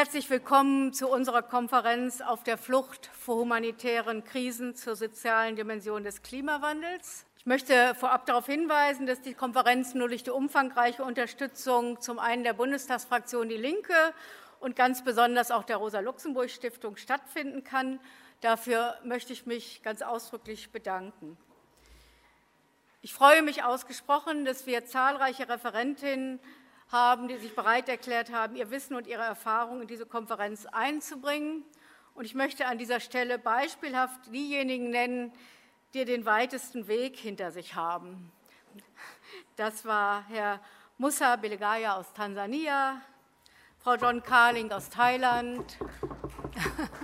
[0.00, 6.22] Herzlich willkommen zu unserer Konferenz auf der Flucht vor humanitären Krisen zur sozialen Dimension des
[6.22, 7.26] Klimawandels.
[7.36, 12.44] Ich möchte vorab darauf hinweisen, dass die Konferenz nur durch die umfangreiche Unterstützung zum einen
[12.44, 14.14] der Bundestagsfraktion Die Linke
[14.58, 18.00] und ganz besonders auch der Rosa-Luxemburg-Stiftung stattfinden kann.
[18.40, 21.36] Dafür möchte ich mich ganz ausdrücklich bedanken.
[23.02, 26.40] Ich freue mich ausgesprochen, dass wir zahlreiche Referentinnen
[26.90, 31.62] haben, die sich bereit erklärt haben, ihr Wissen und ihre Erfahrungen in diese Konferenz einzubringen.
[32.14, 35.32] Und ich möchte an dieser Stelle beispielhaft diejenigen nennen,
[35.94, 38.30] die den weitesten Weg hinter sich haben.
[39.56, 40.60] Das war Herr
[40.98, 43.00] Musa Belegaya aus Tansania,
[43.78, 45.78] Frau John Carling aus Thailand,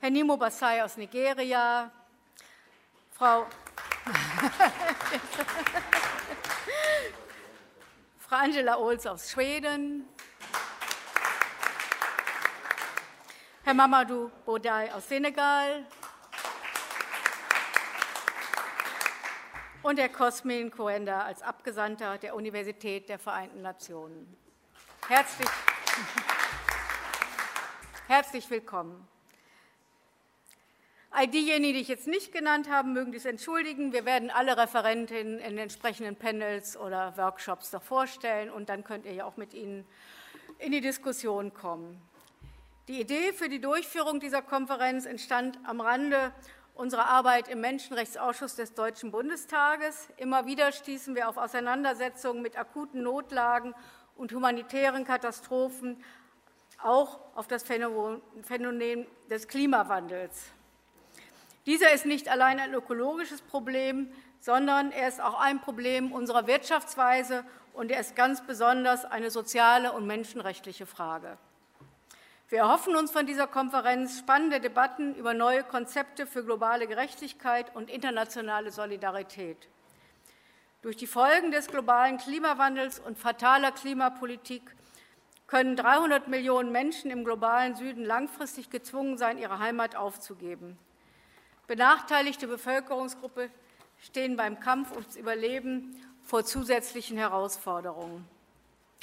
[0.00, 1.90] Herr Nimo Basai aus Nigeria,
[3.12, 3.46] Frau
[8.28, 10.04] Frau Angela Ohls aus Schweden,
[13.62, 15.86] Herr Mamadou Bodai aus Senegal
[19.84, 24.36] und Herr Cosmin Coenda als Abgesandter der Universität der Vereinten Nationen.
[25.06, 25.48] Herzlich,
[28.08, 29.06] herzlich willkommen.
[31.18, 33.94] All diejenigen, die ich jetzt nicht genannt habe, mögen dies entschuldigen.
[33.94, 39.14] Wir werden alle Referentinnen in entsprechenden Panels oder Workshops noch vorstellen, und dann könnt ihr
[39.14, 39.86] ja auch mit ihnen
[40.58, 42.02] in die Diskussion kommen.
[42.88, 46.32] Die Idee für die Durchführung dieser Konferenz entstand am Rande
[46.74, 50.10] unserer Arbeit im Menschenrechtsausschuss des Deutschen Bundestages.
[50.18, 53.74] Immer wieder stießen wir auf Auseinandersetzungen mit akuten Notlagen
[54.16, 56.04] und humanitären Katastrophen,
[56.82, 60.52] auch auf das Phänomen des Klimawandels.
[61.66, 67.44] Dieser ist nicht allein ein ökologisches Problem, sondern er ist auch ein Problem unserer Wirtschaftsweise
[67.72, 71.36] und er ist ganz besonders eine soziale und menschenrechtliche Frage.
[72.48, 77.90] Wir erhoffen uns von dieser Konferenz spannende Debatten über neue Konzepte für globale Gerechtigkeit und
[77.90, 79.68] internationale Solidarität.
[80.82, 84.62] Durch die Folgen des globalen Klimawandels und fataler Klimapolitik
[85.48, 90.78] können 300 Millionen Menschen im globalen Süden langfristig gezwungen sein, ihre Heimat aufzugeben.
[91.66, 93.50] Benachteiligte Bevölkerungsgruppen
[94.00, 98.26] stehen beim Kampf ums Überleben vor zusätzlichen Herausforderungen.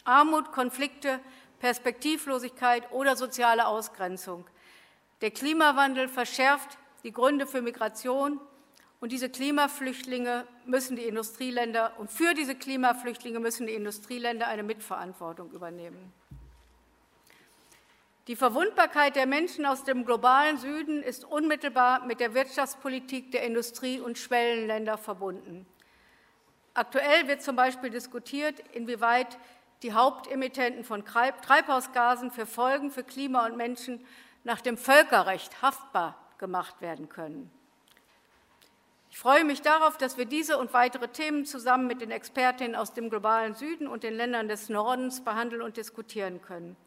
[0.05, 1.19] Armut, Konflikte,
[1.59, 4.45] Perspektivlosigkeit oder soziale Ausgrenzung.
[5.21, 8.39] Der Klimawandel verschärft die Gründe für Migration
[8.99, 15.51] und diese Klimaflüchtlinge müssen die Industrieländer und für diese Klimaflüchtlinge müssen die Industrieländer eine Mitverantwortung
[15.51, 16.13] übernehmen.
[18.27, 23.99] Die Verwundbarkeit der Menschen aus dem globalen Süden ist unmittelbar mit der Wirtschaftspolitik der Industrie-
[23.99, 25.65] und Schwellenländer verbunden.
[26.73, 29.37] Aktuell wird zum Beispiel diskutiert, inwieweit
[29.83, 34.05] die Hauptemittenten von Treibhausgasen für Folgen für Klima und Menschen
[34.45, 37.51] nach dem Völkerrecht haftbar gemacht werden können.
[39.11, 42.93] Ich freue mich darauf, dass wir diese und weitere Themen zusammen mit den Expertinnen aus
[42.93, 46.77] dem globalen Süden und den Ländern des Nordens behandeln und diskutieren können.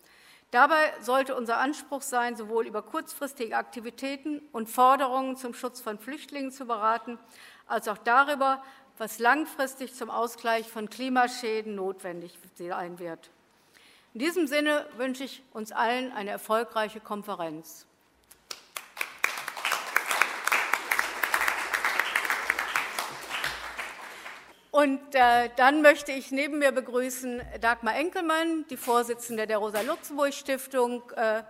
[0.51, 6.53] Dabei sollte unser Anspruch sein, sowohl über kurzfristige Aktivitäten und Forderungen zum Schutz von Flüchtlingen
[6.53, 7.19] zu beraten,
[7.67, 8.63] als auch darüber,
[8.99, 13.31] was langfristig zum Ausgleich von Klimaschäden notwendig sein wird.
[14.15, 17.87] In diesem Sinne wünsche ich uns allen eine erfolgreiche Konferenz.
[24.77, 31.45] Und äh, dann möchte ich neben mir begrüßen Dagmar Enkelmann, die Vorsitzende der Rosa-Luxemburg-Stiftung, äh,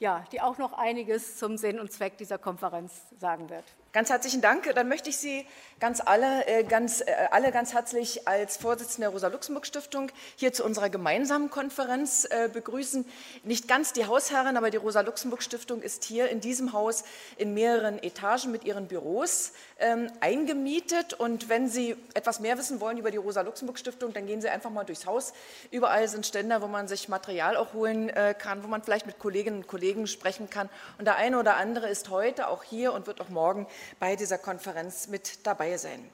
[0.00, 3.62] ja, die auch noch einiges zum Sinn und Zweck dieser Konferenz sagen wird.
[3.92, 4.74] Ganz herzlichen Dank.
[4.74, 5.44] Dann möchte ich Sie
[5.78, 10.88] ganz alle, äh, ganz, äh, alle ganz herzlich als Vorsitzende der Rosa-Luxemburg-Stiftung hier zu unserer
[10.88, 13.04] gemeinsamen Konferenz äh, begrüßen.
[13.44, 17.04] Nicht ganz die Hausherrin, aber die Rosa-Luxemburg-Stiftung ist hier in diesem Haus
[17.36, 21.12] in mehreren Etagen mit ihren Büros ähm, eingemietet.
[21.12, 24.84] Und wenn Sie etwas mehr wissen wollen über die Rosa-Luxemburg-Stiftung, dann gehen Sie einfach mal
[24.84, 25.34] durchs Haus.
[25.70, 29.58] Überall sind Ständer, wo man sich Material auch holen kann, wo man vielleicht mit Kolleginnen
[29.58, 30.70] und Kollegen sprechen kann.
[30.96, 33.66] Und der eine oder andere ist heute auch hier und wird auch morgen
[33.98, 36.08] bei dieser Konferenz mit dabei sein.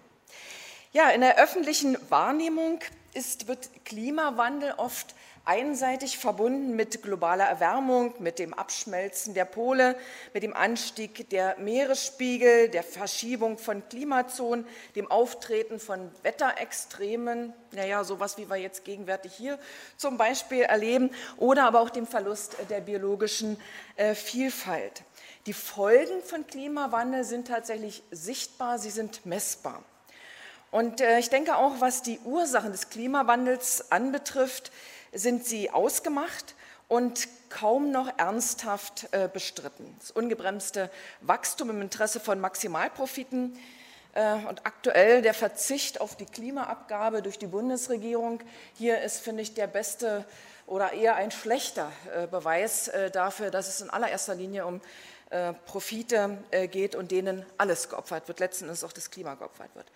[0.93, 2.81] Ja, in der öffentlichen Wahrnehmung
[3.13, 5.15] ist, wird Klimawandel oft
[5.49, 9.97] einseitig verbunden mit globaler Erwärmung, mit dem Abschmelzen der Pole,
[10.35, 18.37] mit dem Anstieg der Meeresspiegel, der Verschiebung von Klimazonen, dem Auftreten von Wetterextremen, naja, sowas
[18.37, 19.59] wie wir jetzt gegenwärtig hier
[19.97, 23.59] zum Beispiel erleben, oder aber auch dem Verlust der biologischen
[23.97, 25.03] äh, Vielfalt.
[25.47, 29.83] Die Folgen von Klimawandel sind tatsächlich sichtbar, sie sind messbar.
[30.71, 34.71] Und äh, ich denke auch, was die Ursachen des Klimawandels anbetrifft,
[35.13, 36.55] sind sie ausgemacht
[36.89, 39.95] und kaum noch ernsthaft äh, bestritten.
[40.01, 40.91] Das ungebremste
[41.21, 43.59] Wachstum im Interesse von Maximalprofiten
[44.15, 48.41] äh, und aktuell der Verzicht auf die Klimaabgabe durch die Bundesregierung.
[48.75, 50.25] Hier ist, finde ich, der beste
[50.67, 54.81] oder eher ein schlechter äh, Beweis dafür, dass es in allererster Linie um
[55.67, 56.39] Profite
[56.73, 59.87] geht und denen alles geopfert wird, letzten Endes auch das Klima geopfert wird.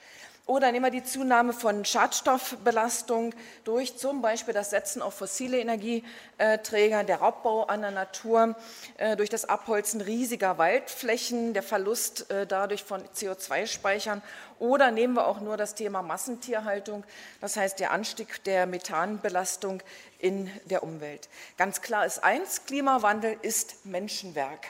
[0.46, 7.04] Oder nehmen wir die Zunahme von Schadstoffbelastung durch zum Beispiel das Setzen auf fossile Energieträger,
[7.04, 8.56] der Raubbau an der Natur,
[8.98, 14.20] äh, durch das Abholzen riesiger Waldflächen, der Verlust äh, dadurch von CO2-Speichern.
[14.58, 17.04] Oder nehmen wir auch nur das Thema Massentierhaltung,
[17.40, 19.80] das heißt der Anstieg der Methanbelastung
[20.18, 21.28] in der Umwelt.
[21.56, 24.66] Ganz klar ist eins, Klimawandel ist Menschenwerk.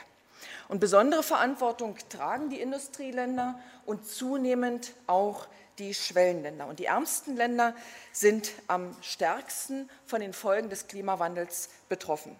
[0.69, 6.67] Und besondere Verantwortung tragen die Industrieländer und zunehmend auch die die Schwellenländer.
[6.67, 7.75] Und die ärmsten Länder
[8.11, 12.35] sind am stärksten von den Folgen des Klimawandels betroffen.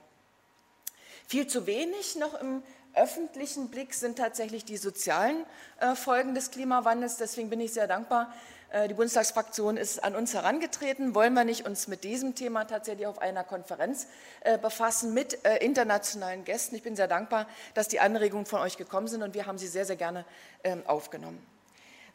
[1.27, 2.63] Viel zu wenig noch im
[2.95, 5.45] öffentlichen Blick sind tatsächlich die sozialen
[5.79, 7.17] äh, Folgen des Klimawandels.
[7.17, 8.31] Deswegen bin ich sehr dankbar.
[8.69, 11.15] Äh, die Bundestagsfraktion ist an uns herangetreten.
[11.15, 14.07] Wollen wir nicht uns mit diesem Thema tatsächlich auf einer Konferenz
[14.41, 16.75] äh, befassen mit internationalen Gästen?
[16.75, 19.67] Ich bin sehr dankbar, dass die Anregungen von euch gekommen sind und wir haben sie
[19.67, 20.25] sehr, sehr gerne
[20.63, 21.52] ähm, aufgenommen.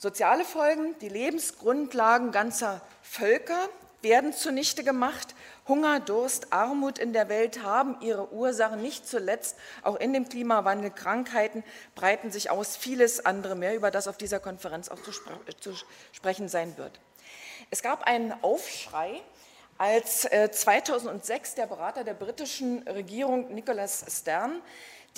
[0.00, 3.68] Soziale Folgen, die Lebensgrundlagen ganzer Völker
[4.00, 5.34] werden zunichte gemacht.
[5.66, 10.92] Hunger, Durst, Armut in der Welt haben ihre Ursachen, nicht zuletzt auch in dem Klimawandel.
[10.92, 11.64] Krankheiten
[11.96, 15.74] breiten sich aus, vieles andere mehr, über das auf dieser Konferenz auch zu, spre zu
[16.12, 17.00] sprechen sein wird.
[17.70, 19.20] Es gab einen Aufschrei,
[19.78, 24.62] als 2006 äh, der Berater der britischen Regierung Nicholas Stern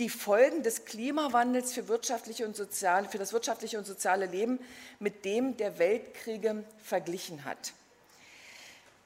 [0.00, 4.58] die Folgen des Klimawandels für, wirtschaftliche und soziale, für das wirtschaftliche und soziale Leben
[4.98, 7.72] mit dem der Weltkriege verglichen hat.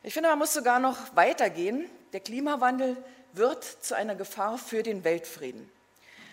[0.02, 1.90] Ich finde, man muss sogar noch weitergehen.
[2.12, 2.96] Der Klimawandel
[3.32, 5.68] wird zu einer Gefahr für den Weltfrieden.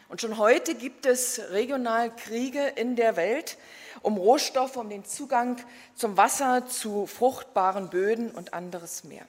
[0.10, 3.58] Und schon heute gibt es regional Kriege in der Welt
[4.02, 5.58] um Rohstoffe, um den Zugang
[5.96, 9.26] zum Wasser, zu fruchtbaren Böden und anderes mehr.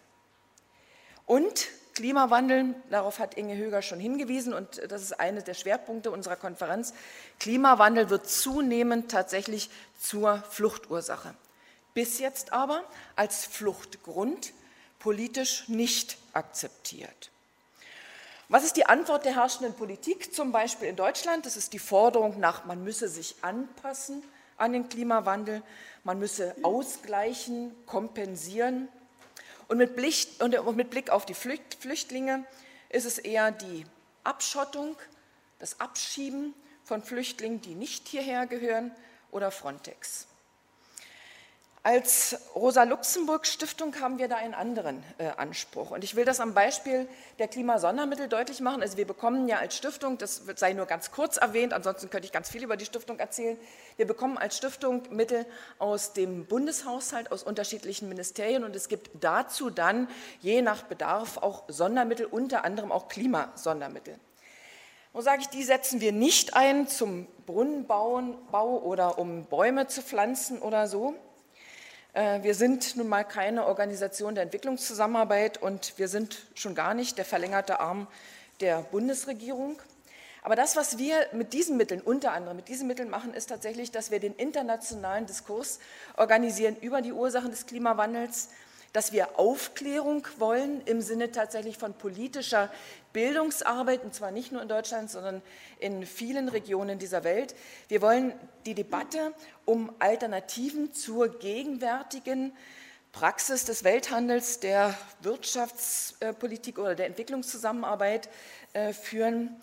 [1.27, 6.37] Und Klimawandel, darauf hat Inge Höger schon hingewiesen und das ist einer der Schwerpunkte unserer
[6.37, 6.95] Konferenz.
[7.39, 11.35] Klimawandel wird zunehmend tatsächlich zur Fluchtursache.
[11.95, 12.83] Bis jetzt aber
[13.17, 14.53] als Fluchtgrund
[14.99, 17.31] politisch nicht akzeptiert.
[18.49, 21.47] Was ist die Antwort der herrschenden Politik, zum Beispiel in Deutschland?
[21.47, 24.23] Das ist die Forderung nach, man müsse sich anpassen
[24.59, 25.63] an den Klimawandel,
[26.05, 28.89] man müsse ausgleichen, kompensieren.
[29.73, 32.45] Und mit Blick, und mit Blick auf die Flüchtlinge
[32.91, 33.87] ist es eher die
[34.23, 34.99] Abschottung,
[35.61, 36.53] das Abschieben
[36.85, 38.95] von Flüchtlingen, die nicht hierher gehören,
[39.31, 40.27] oder Frontex.
[41.85, 45.91] Als Rosa-Luxemburg-Stiftung haben wir da einen anderen äh, Anspruch.
[45.91, 47.09] Und ich will das am Beispiel
[47.41, 48.83] der Klimasondermittel deutlich machen.
[48.83, 52.31] Also wir bekommen ja als Stiftung, das sei nur ganz kurz erwähnt, ansonsten könnte ich
[52.31, 53.59] ganz viel über die Stiftung erzählen,
[53.97, 55.45] wir bekommen als Stiftung Mittel
[55.81, 60.09] aus dem Bundeshaushalt, aus unterschiedlichen Ministerien und es gibt dazu dann
[60.41, 64.21] je nach Bedarf auch Sondermittel, unter anderem auch Klimasondermittel.
[65.13, 70.63] Wo sage ich, die setzen wir nicht ein zum Brunnenbau oder um Bäume zu pflanzen
[70.63, 71.17] oder so,
[72.15, 77.25] wir sind nun mal keine Organisation der Entwicklungszusammenarbeit und wir sind schon gar nicht der
[77.25, 78.07] verlängerte Arm
[78.61, 79.79] der Bundesregierung.
[80.43, 83.93] Aber das, was wir mit diesen Mitteln, unter anderem mit diesen Mitteln machen, ist tatsächlich,
[83.93, 85.79] dass wir den internationalen Diskurs
[86.17, 88.49] organisieren über die Ursachen des Klimawandels,
[88.93, 92.71] dass wir Aufklärung wollen im Sinne tatsächlich von politischer
[93.13, 95.43] Bildungsarbeit, und zwar nicht nur in Deutschland, sondern
[95.79, 97.55] in vielen Regionen dieser Welt.
[97.89, 98.33] Wir wollen
[98.67, 99.33] die Debatte
[99.65, 102.53] um Alternativen zur gegenwärtigen
[103.13, 108.29] Praxis des Welthandels, der Wirtschaftspolitik oder der Entwicklungszusammenarbeit
[108.73, 109.61] äh, führen.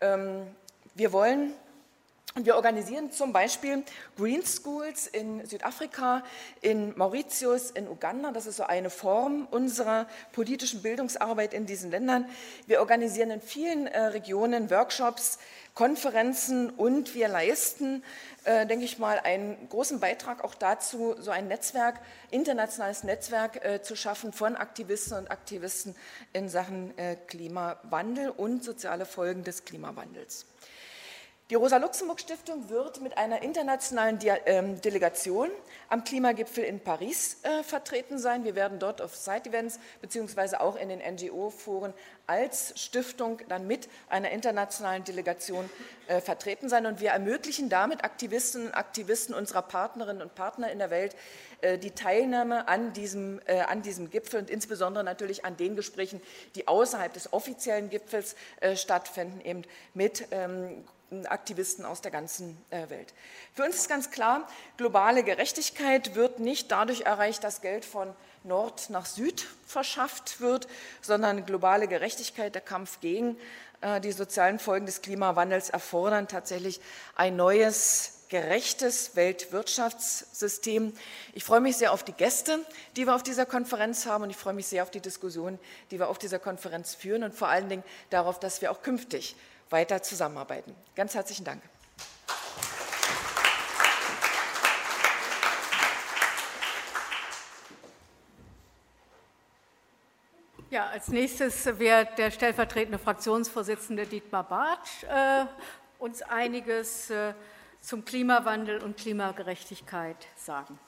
[0.00, 0.46] Ähm,
[0.94, 1.52] wir wollen
[2.34, 3.82] und wir organisieren zum Beispiel
[4.16, 6.24] Green Schools in Südafrika,
[6.62, 8.32] in Mauritius, in Uganda.
[8.32, 12.26] Das ist so eine Form unserer politischen Bildungsarbeit in diesen Ländern.
[12.66, 15.38] Wir organisieren in vielen äh, Regionen Workshops,
[15.74, 18.02] Konferenzen und wir leisten,
[18.44, 23.82] äh, denke ich mal, einen großen Beitrag auch dazu, so ein Netzwerk, internationales Netzwerk äh,
[23.82, 25.94] zu schaffen von Aktivisten und Aktivisten
[26.32, 30.46] in Sachen äh, Klimawandel und soziale Folgen des Klimawandels.
[31.52, 35.50] Die Rosa-Luxemburg-Stiftung wird mit einer internationalen ähm, Delegation
[35.90, 38.44] am Klimagipfel in Paris äh, vertreten sein.
[38.44, 41.92] Wir werden dort auf Side-Events beziehungsweise auch in den NGO-Foren
[42.26, 45.68] als Stiftung dann mit einer internationalen Delegation
[46.06, 46.86] äh, vertreten sein.
[46.86, 51.14] Und wir ermöglichen damit Aktivistinnen und Aktivisten unserer Partnerinnen und Partner in der Welt
[51.60, 56.22] äh, die Teilnahme an diesem, äh, an diesem Gipfel und insbesondere natürlich an den Gesprächen,
[56.54, 60.82] die außerhalb des offiziellen Gipfels äh, stattfinden, eben mit ähm,
[61.26, 63.12] Aktivisten aus der ganzen äh, Welt.
[63.54, 68.14] Für uns ist ganz klar, globale Gerechtigkeit wird nicht dadurch erreicht, dass Geld von
[68.44, 70.66] Nord nach Süd verschafft wird,
[71.00, 73.36] sondern globale Gerechtigkeit, der Kampf gegen
[73.82, 76.80] äh, die sozialen Folgen des Klimawandels erfordern tatsächlich
[77.14, 80.94] ein neues gerechtes Weltwirtschaftssystem.
[81.34, 82.64] Ich freue mich sehr auf die Gäste,
[82.96, 85.58] die wir auf dieser Konferenz haben und ich freue mich sehr auf die Diskussion,
[85.90, 89.36] die wir auf dieser Konferenz führen und vor allen Dingen darauf, dass wir auch künftig
[89.72, 90.74] weiter zusammenarbeiten.
[90.94, 91.62] Ganz herzlichen Dank.
[100.72, 105.44] Ja, als nächstes wird der stellvertretende Fraktionsvorsitzende Dietmar Bartsch äh,
[105.98, 107.34] uns einiges äh,
[107.82, 110.78] zum Klimawandel und Klimagerechtigkeit sagen.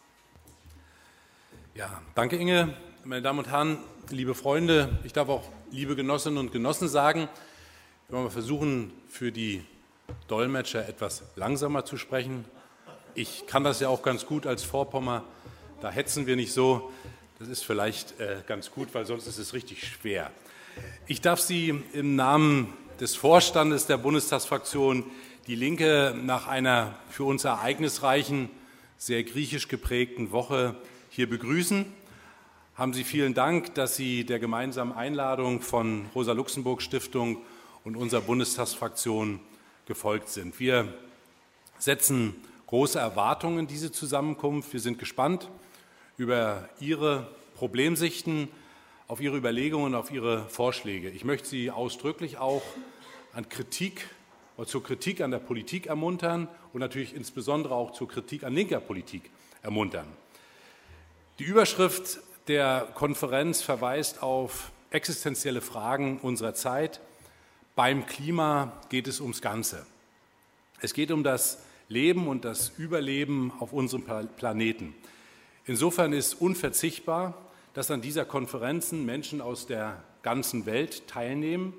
[1.74, 2.74] Ja, danke Inge,
[3.04, 7.28] meine Damen und Herren, liebe Freunde, ich darf auch liebe Genossinnen und Genossen sagen,
[8.14, 9.64] wir wollen versuchen, für die
[10.28, 12.44] Dolmetscher etwas langsamer zu sprechen.
[13.16, 15.24] Ich kann das ja auch ganz gut als Vorpommer.
[15.80, 16.92] Da hetzen wir nicht so.
[17.40, 20.30] Das ist vielleicht äh, ganz gut, weil sonst ist es richtig schwer.
[21.08, 25.02] Ich darf Sie im Namen des Vorstandes der Bundestagsfraktion
[25.48, 28.48] Die Linke nach einer für uns ereignisreichen,
[28.96, 30.76] sehr griechisch geprägten Woche
[31.10, 31.84] hier begrüßen.
[32.76, 37.38] Haben Sie vielen Dank, dass Sie der gemeinsamen Einladung von Rosa Luxemburg Stiftung
[37.84, 39.40] und unserer Bundestagsfraktion
[39.86, 40.58] gefolgt sind.
[40.58, 40.92] Wir
[41.78, 42.34] setzen
[42.66, 44.72] große Erwartungen in diese Zusammenkunft.
[44.72, 45.50] Wir sind gespannt
[46.16, 48.48] über Ihre Problemsichten,
[49.06, 51.10] auf Ihre Überlegungen, auf Ihre Vorschläge.
[51.10, 52.62] Ich möchte Sie ausdrücklich auch
[53.34, 54.08] an Kritik
[54.66, 59.30] zur Kritik an der Politik ermuntern und natürlich insbesondere auch zur Kritik an linker Politik
[59.62, 60.06] ermuntern.
[61.40, 67.00] Die Überschrift der Konferenz verweist auf existenzielle Fragen unserer Zeit–
[67.74, 69.86] beim Klima geht es ums Ganze.
[70.80, 74.04] Es geht um das Leben und das Überleben auf unserem
[74.36, 74.94] Planeten.
[75.66, 77.34] Insofern ist unverzichtbar,
[77.72, 81.74] dass an dieser Konferenz Menschen aus der ganzen Welt teilnehmen.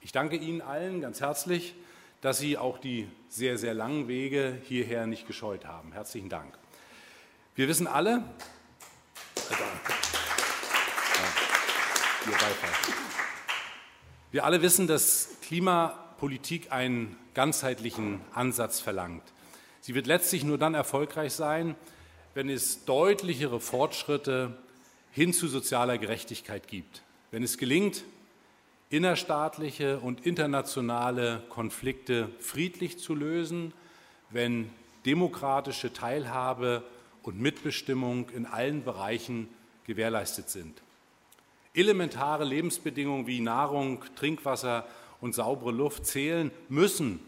[0.00, 1.74] Ich danke Ihnen allen ganz herzlich,
[2.20, 5.92] dass Sie auch die sehr, sehr langen Wege hierher nicht gescheut haben.
[5.92, 6.56] Herzlichen Dank.
[7.56, 8.22] Wir wissen alle,
[14.32, 19.24] wir alle wissen, dass Klimapolitik einen ganzheitlichen Ansatz verlangt.
[19.80, 21.74] Sie wird letztlich nur dann erfolgreich sein,
[22.34, 24.56] wenn es deutlichere Fortschritte
[25.10, 27.02] hin zu sozialer Gerechtigkeit gibt.
[27.32, 28.04] Wenn es gelingt,
[28.90, 33.72] innerstaatliche und internationale Konflikte friedlich zu lösen,
[34.30, 34.70] wenn
[35.04, 36.84] demokratische Teilhabe
[37.24, 39.48] und Mitbestimmung in allen Bereichen
[39.84, 40.80] gewährleistet sind.
[41.74, 44.86] Elementare Lebensbedingungen wie Nahrung, Trinkwasser
[45.20, 47.20] und saubere Luft zählen, müssen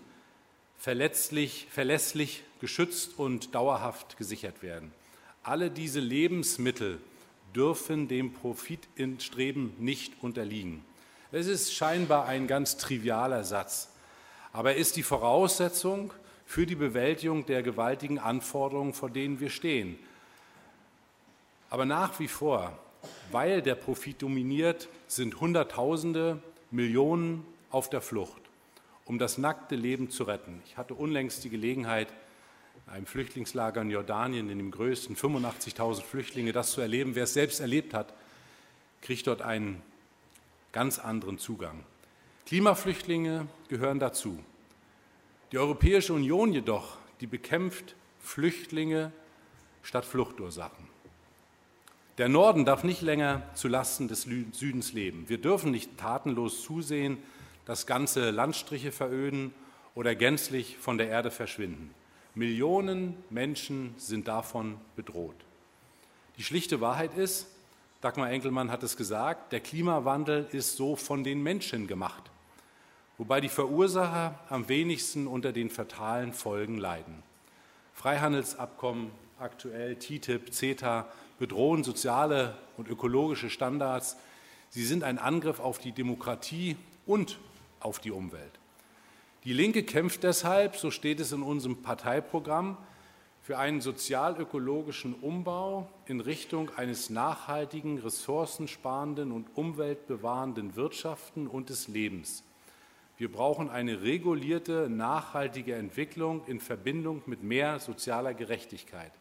[0.78, 4.92] verletzlich, verlässlich geschützt und dauerhaft gesichert werden.
[5.42, 6.98] Alle diese Lebensmittel
[7.54, 10.84] dürfen dem Profitstreben nicht unterliegen.
[11.30, 13.90] Es ist scheinbar ein ganz trivialer Satz,
[14.52, 16.12] aber er ist die Voraussetzung
[16.44, 19.98] für die Bewältigung der gewaltigen Anforderungen, vor denen wir stehen.
[21.70, 22.78] Aber nach wie vor,
[23.30, 28.42] weil der Profit dominiert, sind Hunderttausende, Millionen auf der Flucht,
[29.04, 30.62] um das nackte Leben zu retten.
[30.66, 32.12] Ich hatte unlängst die Gelegenheit,
[32.86, 37.14] in einem Flüchtlingslager in Jordanien, in dem größten, 85.000 Flüchtlinge, das zu erleben.
[37.14, 38.12] Wer es selbst erlebt hat,
[39.00, 39.82] kriegt dort einen
[40.72, 41.84] ganz anderen Zugang.
[42.46, 44.38] Klimaflüchtlinge gehören dazu.
[45.52, 49.12] Die Europäische Union jedoch, die bekämpft Flüchtlinge
[49.82, 50.88] statt Fluchtursachen.
[52.18, 55.28] Der Norden darf nicht länger zu Lasten des Südens leben.
[55.28, 57.18] Wir dürfen nicht tatenlos zusehen,
[57.64, 59.54] dass ganze Landstriche veröden
[59.94, 61.94] oder gänzlich von der Erde verschwinden.
[62.34, 65.36] Millionen Menschen sind davon bedroht.
[66.38, 67.46] Die schlichte Wahrheit ist,
[68.00, 72.30] Dagmar Enkelmann hat es gesagt, der Klimawandel ist so von den Menschen gemacht,
[73.16, 77.22] wobei die Verursacher am wenigsten unter den fatalen Folgen leiden.
[77.94, 81.06] Freihandelsabkommen, aktuell TTIP, CETA,
[81.38, 84.16] bedrohen soziale und ökologische Standards.
[84.70, 86.76] Sie sind ein Angriff auf die Demokratie
[87.06, 87.38] und
[87.84, 88.58] auf die Umwelt.
[89.44, 92.76] Die Linke kämpft deshalb, so steht es in unserem Parteiprogramm,
[93.42, 102.44] für einen sozial-ökologischen Umbau in Richtung eines nachhaltigen, ressourcensparenden und umweltbewahrenden Wirtschaften und des Lebens.
[103.18, 109.12] Wir brauchen eine regulierte, nachhaltige Entwicklung in Verbindung mit mehr sozialer Gerechtigkeit.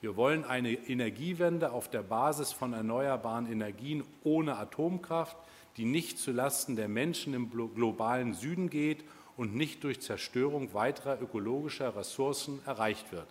[0.00, 5.36] Wir wollen eine Energiewende auf der Basis von erneuerbaren Energien ohne Atomkraft,
[5.76, 9.04] die nicht zulasten der Menschen im globalen Süden geht
[9.36, 13.28] und nicht durch Zerstörung weiterer ökologischer Ressourcen erreicht wird.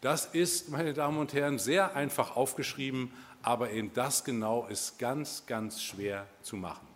[0.00, 3.12] Das ist, meine Damen und Herren, sehr einfach aufgeschrieben,
[3.42, 6.86] aber eben das genau ist ganz, ganz schwer zu machen.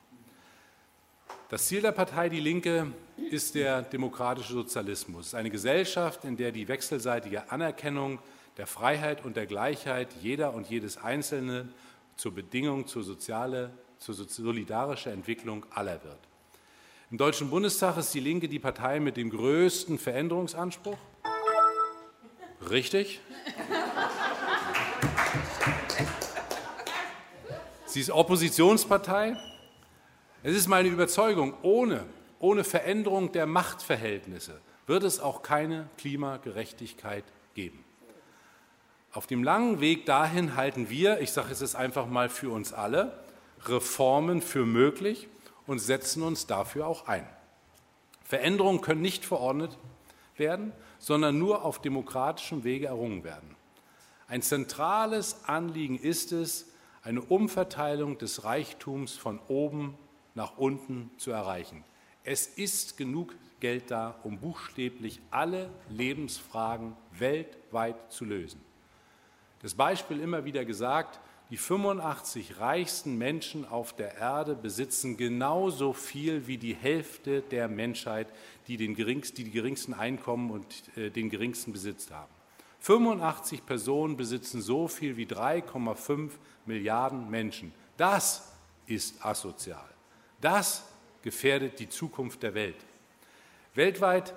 [1.51, 2.91] Das Ziel der Partei Die Linke
[3.31, 8.19] ist der demokratische Sozialismus, eine Gesellschaft, in der die wechselseitige Anerkennung
[8.57, 11.73] der Freiheit und der Gleichheit jeder und jedes Einzelnen
[12.17, 13.71] zur Bedingung zur, soziale,
[14.05, 16.19] zur solidarischen Entwicklung aller wird.
[17.11, 20.99] Im Deutschen Bundestag ist die Linke die Partei mit dem größten Veränderungsanspruch.
[22.71, 23.21] Richtig.
[27.87, 29.37] Sie ist Oppositionspartei.
[30.43, 32.05] Es ist meine Überzeugung, ohne,
[32.41, 37.85] ohne Veränderung der Machtverhältnisse wird es auch keine Klimagerechtigkeit geben.
[39.13, 42.73] Auf dem langen Weg dahin halten wir, ich sage es jetzt einfach mal für uns
[42.75, 43.24] alle,
[43.69, 45.29] Reformen für möglich
[45.67, 47.27] und setzen uns dafür auch ein.
[48.25, 49.77] Veränderungen können nicht verordnet
[50.37, 53.55] werden, sondern nur auf demokratischem Wege errungen werden.
[54.27, 56.71] Ein zentrales Anliegen ist es,
[57.03, 59.99] eine Umverteilung des Reichtums von oben
[60.35, 61.85] nach unten zu erreichen.
[62.25, 68.61] Es ist genug Geld da, um buchstäblich alle Lebensfragen weltweit zu lösen.
[69.61, 76.47] Das Beispiel immer wieder gesagt, die 85 reichsten Menschen auf der Erde besitzen genauso viel
[76.47, 78.29] wie die Hälfte der Menschheit,
[78.67, 82.33] die, den geringsten, die, die geringsten Einkommen und äh, den geringsten Besitz haben.
[82.81, 86.31] 85 Personen besitzen so viel wie 3,5
[86.67, 87.73] Milliarden Menschen.
[87.97, 88.53] Das
[88.87, 89.89] ist asozial.
[90.41, 90.85] Das
[91.23, 92.77] gefährdet die Zukunft der Welt.
[93.75, 94.35] Weltweit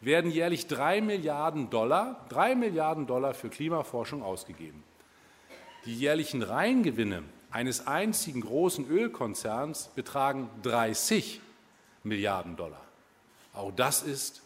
[0.00, 4.84] werden jährlich 3 Milliarden Dollar, 3 Milliarden Dollar für Klimaforschung ausgegeben.
[5.86, 11.40] Die jährlichen Reingewinne eines einzigen großen Ölkonzerns betragen 30
[12.02, 12.80] Milliarden Dollar.
[13.54, 14.42] Auch das ist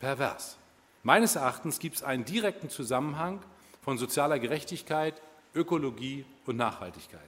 [0.00, 0.56] pervers.
[1.04, 3.40] Meines Erachtens gibt es einen direkten Zusammenhang
[3.82, 5.14] von sozialer Gerechtigkeit,
[5.54, 7.20] Ökologie und Nachhaltigkeit.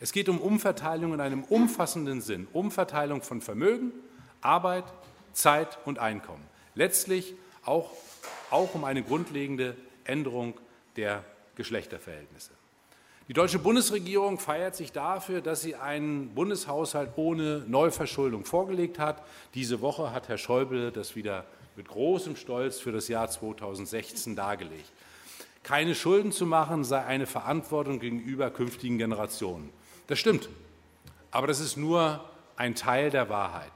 [0.00, 3.92] Es geht um Umverteilung in einem umfassenden Sinn, Umverteilung von Vermögen,
[4.40, 4.84] Arbeit,
[5.34, 6.44] Zeit und Einkommen.
[6.74, 7.90] Letztlich auch,
[8.50, 10.54] auch um eine grundlegende Änderung
[10.96, 11.22] der
[11.56, 12.52] Geschlechterverhältnisse.
[13.32, 19.22] Die deutsche Bundesregierung feiert sich dafür, dass sie einen Bundeshaushalt ohne Neuverschuldung vorgelegt hat.
[19.54, 24.92] Diese Woche hat Herr Schäuble das wieder mit großem Stolz für das Jahr 2016 dargelegt.
[25.62, 29.70] Keine Schulden zu machen sei eine Verantwortung gegenüber künftigen Generationen.
[30.08, 30.50] Das stimmt,
[31.30, 32.22] aber das ist nur
[32.56, 33.72] ein Teil der Wahrheit.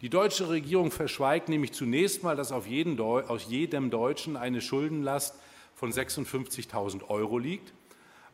[0.00, 5.38] Die deutsche Regierung verschweigt nämlich zunächst mal, dass auf jeden, aus jedem Deutschen eine Schuldenlast
[5.74, 7.74] von 56.000 Euro liegt.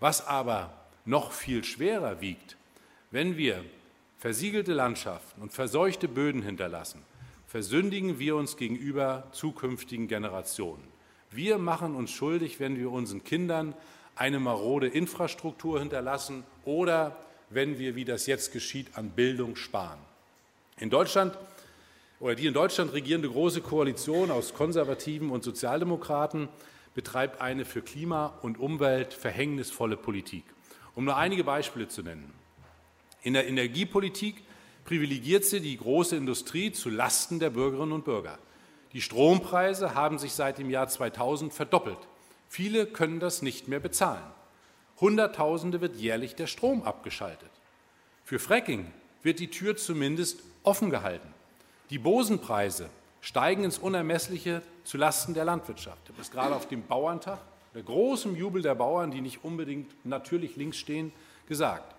[0.00, 0.72] Was aber
[1.04, 2.56] noch viel schwerer wiegt,
[3.10, 3.64] wenn wir
[4.18, 7.02] versiegelte Landschaften und verseuchte Böden hinterlassen,
[7.46, 10.84] versündigen wir uns gegenüber zukünftigen Generationen.
[11.30, 13.74] Wir machen uns schuldig, wenn wir unseren Kindern
[14.16, 17.16] eine marode Infrastruktur hinterlassen oder
[17.50, 19.98] wenn wir, wie das jetzt geschieht, an Bildung sparen.
[20.78, 21.36] In Deutschland
[22.20, 26.48] oder die in Deutschland regierende große Koalition aus Konservativen und Sozialdemokraten
[26.94, 30.44] betreibt eine für Klima und Umwelt verhängnisvolle Politik.
[30.94, 32.32] Um nur einige Beispiele zu nennen.
[33.22, 34.42] In der Energiepolitik
[34.84, 38.38] privilegiert sie die große Industrie zu Lasten der Bürgerinnen und Bürger.
[38.92, 41.98] Die Strompreise haben sich seit dem Jahr 2000 verdoppelt.
[42.48, 44.24] Viele können das nicht mehr bezahlen.
[45.00, 47.50] Hunderttausende wird jährlich der Strom abgeschaltet.
[48.24, 48.90] Für Fracking
[49.22, 51.32] wird die Tür zumindest offen gehalten.
[51.90, 52.90] Die Bosenpreise
[53.20, 55.98] steigen ins Unermessliche zu Lasten der Landwirtschaft.
[56.04, 57.38] Ich habe das gerade auf dem Bauerntag,
[57.74, 61.12] der großen Jubel der Bauern, die nicht unbedingt natürlich links stehen,
[61.46, 61.94] gesagt.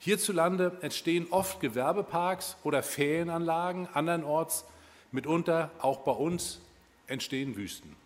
[0.00, 4.64] Hierzulande entstehen oft Gewerbeparks oder Ferienanlagen, andernorts
[5.10, 6.60] mitunter auch bei uns
[7.06, 7.96] entstehen Wüsten.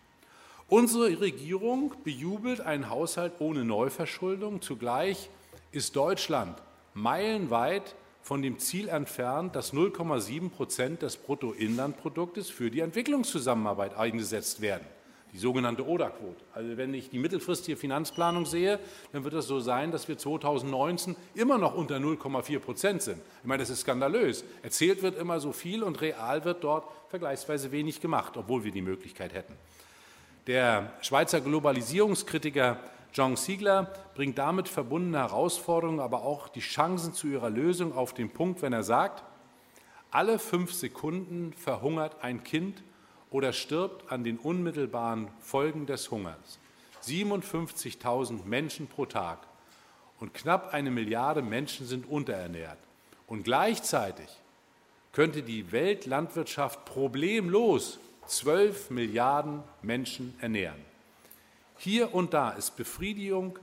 [0.69, 4.61] Unsere Regierung bejubelt einen Haushalt ohne Neuverschuldung.
[4.61, 5.29] Zugleich
[5.71, 6.57] ist Deutschland
[6.93, 14.87] meilenweit von dem Ziel entfernt, dass 0,7 Prozent des Bruttoinlandproduktes für die Entwicklungszusammenarbeit eingesetzt werden.
[15.33, 16.43] die sogenannte ODA-Quote.
[16.53, 18.79] Also wenn ich die mittelfristige Finanzplanung sehe,
[19.11, 23.17] dann wird es so sein, dass wir 2019 immer noch unter 0,4 Prozent sind.
[23.41, 24.43] Ich meine, das ist skandalös.
[24.61, 28.83] Erzählt wird immer so viel und real wird dort vergleichsweise wenig gemacht, obwohl wir die
[28.83, 29.55] Möglichkeit hätten.
[30.45, 32.77] Der Schweizer Globalisierungskritiker
[33.13, 38.31] John Siegler bringt damit verbundene Herausforderungen, aber auch die Chancen zu ihrer Lösung auf den
[38.31, 39.23] Punkt, wenn er sagt,
[40.09, 42.83] alle fünf Sekunden verhungert ein Kind
[43.29, 46.59] oder stirbt an den unmittelbaren Folgen des Hungers.
[47.03, 49.39] 57.000 Menschen pro Tag
[50.19, 52.77] und knapp eine Milliarde Menschen sind unterernährt.
[53.27, 54.29] Und gleichzeitig
[55.11, 60.92] könnte die Weltlandwirtschaft problemlos 12 Milliarden Menschen ernähren.
[61.83, 63.59] Hier und da ist Befriedigung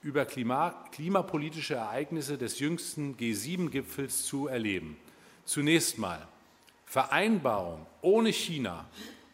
[0.00, 4.96] über Klima, klimapolitische Ereignisse des jüngsten G7-Gipfels zu erleben.
[5.44, 6.28] Zunächst mal
[6.86, 8.86] Vereinbarung ohne China,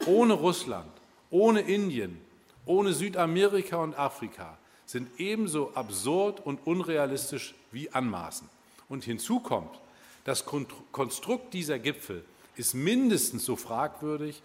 [0.07, 0.91] ohne Russland,
[1.29, 2.19] ohne Indien,
[2.65, 8.49] ohne Südamerika und Afrika sind ebenso absurd und unrealistisch wie anmaßend.
[8.89, 9.79] Und hinzu kommt,
[10.25, 12.25] das Konstrukt dieser Gipfel
[12.57, 14.41] ist mindestens so fragwürdig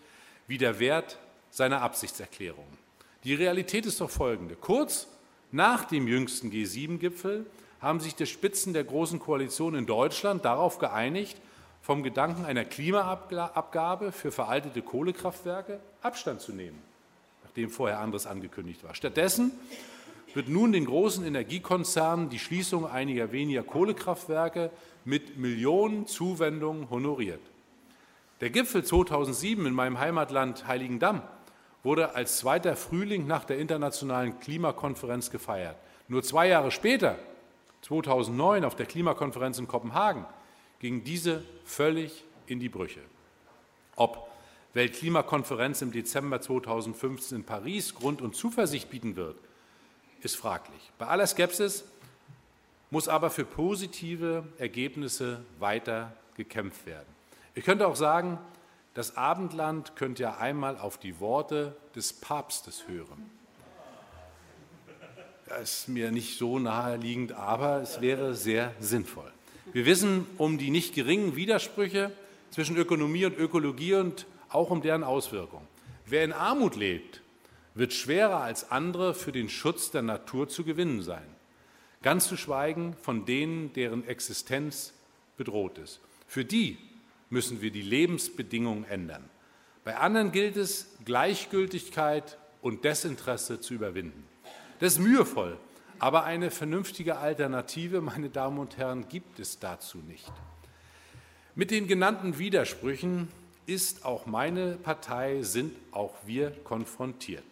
[0.48, 1.18] wie der Wert
[1.50, 2.83] seiner Absichtserklärungen.
[3.24, 4.56] Die Realität ist doch folgende.
[4.56, 5.08] Kurz
[5.52, 7.46] nach dem jüngsten G7-Gipfel
[7.80, 11.38] haben sich die Spitzen der Großen Koalition in Deutschland darauf geeinigt,
[11.82, 16.82] vom Gedanken einer Klimaabgabe für veraltete Kohlekraftwerke Abstand zu nehmen,
[17.44, 18.96] nachdem vorher anderes angekündigt war.
[18.96, 19.52] Stattdessen
[20.34, 24.72] wird nun den großen Energiekonzernen die Schließung einiger weniger Kohlekraftwerke
[25.06, 27.42] mit Millionen Zuwendungen honoriert.
[28.42, 31.22] Der Gipfel 2007 in meinem Heimatland Heiligendamm
[31.84, 35.76] wurde als zweiter Frühling nach der internationalen Klimakonferenz gefeiert.
[36.08, 37.18] Nur zwei Jahre später,
[37.82, 40.26] 2009 auf der Klimakonferenz in Kopenhagen,
[40.80, 43.02] ging diese völlig in die Brüche.
[43.96, 44.30] Ob
[44.74, 49.38] Weltklimakonferenz im Dezember 2015 in Paris Grund und Zuversicht bieten wird,
[50.22, 50.92] ist fraglich.
[50.98, 51.86] Bei aller Skepsis
[52.90, 57.08] muss aber für positive Ergebnisse weiter gekämpft werden.
[57.56, 58.40] Ich könnte auch sagen,
[58.94, 63.30] das Abendland könnte ja einmal auf die Worte des Papstes hören.
[65.48, 69.32] Das ist mir nicht so naheliegend, aber es wäre sehr sinnvoll.
[69.72, 72.12] Wir wissen um die nicht geringen Widersprüche
[72.52, 75.68] zwischen Ökonomie und Ökologie und auch um deren Auswirkungen.
[76.06, 77.22] Wer in Armut lebt,
[77.74, 81.26] wird schwerer als andere für den Schutz der Natur zu gewinnen sein.
[82.04, 84.94] Ganz zu schweigen von denen, deren Existenz
[85.38, 86.02] bedroht ist.
[86.28, 86.78] Für die
[87.34, 89.30] müssen wir die Lebensbedingungen ändern.
[89.84, 94.24] Bei anderen gilt es, Gleichgültigkeit und Desinteresse zu überwinden.
[94.80, 95.58] Das ist mühevoll,
[96.00, 100.32] aber eine vernünftige Alternative, meine Damen und Herren, gibt es dazu nicht.
[101.56, 103.28] Mit den genannten Widersprüchen
[103.66, 107.44] ist auch meine Partei, sind auch wir konfrontiert.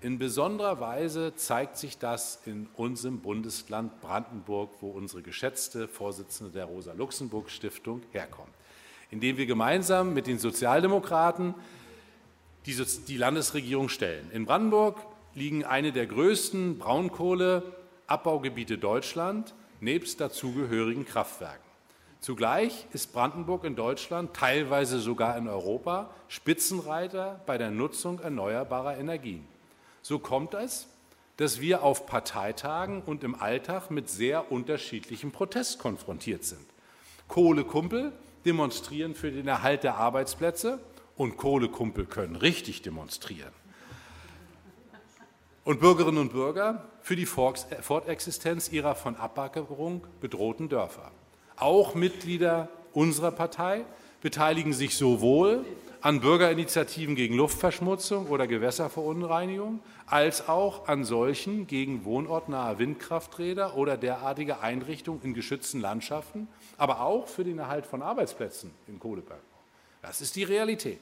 [0.00, 6.66] In besonderer Weise zeigt sich das in unserem Bundesland Brandenburg, wo unsere geschätzte Vorsitzende der
[6.66, 8.52] Rosa-Luxemburg-Stiftung herkommt,
[9.10, 11.54] indem wir gemeinsam mit den Sozialdemokraten
[12.66, 14.30] die, Landesregierung stellen.
[14.32, 14.98] In Brandenburg
[15.34, 17.62] liegen eine der größten Braunkohle-
[18.08, 21.64] Abbaugebiete Deutschland nebst dazugehörigen Kraftwerken.
[22.20, 29.46] Zugleich ist Brandenburg in Deutschland, teilweise sogar in Europa, Spitzenreiter bei der Nutzung erneuerbarer Energien.
[30.02, 30.88] So kommt es,
[31.36, 36.64] dass wir auf Parteitagen und im Alltag mit sehr unterschiedlichem Protest konfrontiert sind.
[37.28, 38.12] Kohlekumpel
[38.46, 40.78] demonstrieren für den Erhalt der Arbeitsplätze
[41.16, 43.52] und Kohlekumpel können richtig demonstrieren
[45.66, 51.10] und Bürgerinnen und Bürger für die Fortexistenz ihrer von Abbackerung bedrohten Dörfer.
[51.56, 53.84] Auch Mitglieder unserer Partei
[54.22, 55.64] beteiligen sich sowohl
[56.02, 64.60] an Bürgerinitiativen gegen Luftverschmutzung oder Gewässerverunreinigung, als auch an solchen gegen wohnortnahe Windkrafträder oder derartige
[64.60, 66.46] Einrichtungen in geschützten Landschaften,
[66.76, 69.40] aber auch für den Erhalt von Arbeitsplätzen in Kohlebergbau.
[70.02, 71.00] Das ist die Realität.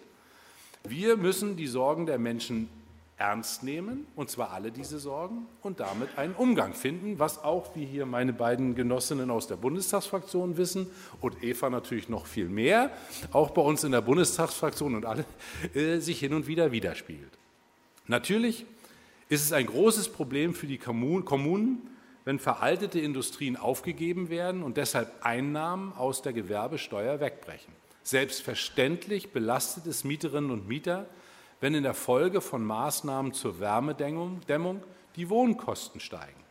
[0.85, 2.69] Wir müssen die Sorgen der Menschen
[3.17, 7.85] ernst nehmen, und zwar alle diese Sorgen, und damit einen Umgang finden, was auch, wie
[7.85, 12.91] hier meine beiden Genossinnen aus der Bundestagsfraktion wissen und Eva natürlich noch viel mehr,
[13.33, 15.25] auch bei uns in der Bundestagsfraktion und alle,
[15.75, 17.33] äh, sich hin und wieder widerspiegelt.
[18.07, 18.67] Natürlich
[19.29, 21.25] ist es ein großes Problem für die Kommunen,
[22.25, 27.73] wenn veraltete Industrien aufgegeben werden und deshalb Einnahmen aus der Gewerbesteuer wegbrechen.
[28.03, 31.07] Selbstverständlich belastet es Mieterinnen und Mieter,
[31.61, 34.83] wenn in der Folge von Maßnahmen zur Wärmedämmung
[35.17, 36.45] die Wohnkosten steigen.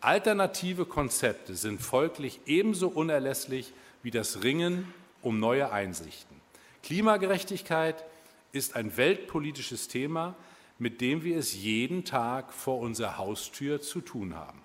[0.00, 6.36] Alternative Konzepte sind folglich ebenso unerlässlich wie das Ringen um neue Einsichten.
[6.82, 8.04] Klimagerechtigkeit
[8.52, 10.34] ist ein weltpolitisches Thema,
[10.78, 14.60] mit dem wir es jeden Tag vor unserer Haustür zu tun haben.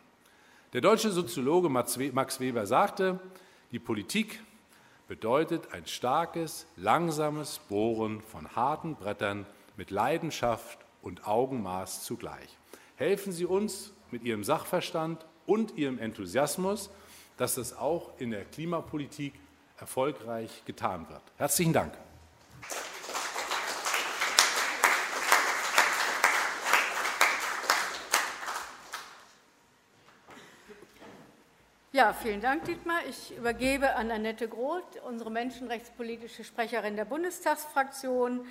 [0.71, 1.97] Der deutsche Soziologe Max
[2.39, 3.19] Weber sagte,
[3.71, 4.39] die Politik
[5.07, 12.55] bedeutet ein starkes, langsames Bohren von harten Brettern mit Leidenschaft und Augenmaß zugleich.
[12.97, 16.91] Helfen Sie uns mit Ihrem Sachverstand und Ihrem Enthusiasmus,
[17.37, 19.33] dass das auch in der Klimapolitik
[19.79, 21.23] erfolgreich getan wird.
[21.37, 21.93] Herzlichen Dank.
[31.99, 32.99] Ja, vielen Dank, Dietmar.
[33.09, 38.47] Ich übergebe an Annette Groth, unsere menschenrechtspolitische Sprecherin der Bundestagsfraktion,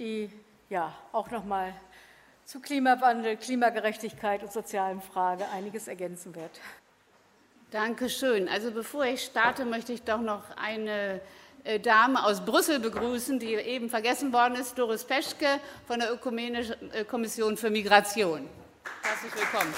[0.00, 0.28] die
[0.70, 1.72] ja auch noch mal
[2.44, 6.50] zu Klimawandel, Klimagerechtigkeit und sozialen Frage einiges ergänzen wird.
[7.70, 8.48] Danke schön.
[8.48, 11.20] Also bevor ich starte, möchte ich doch noch eine
[11.62, 16.92] äh, Dame aus Brüssel begrüßen, die eben vergessen worden ist, Doris Peschke von der Ökumenischen
[16.92, 18.48] äh, Kommission für Migration.
[19.02, 19.72] Herzlich willkommen.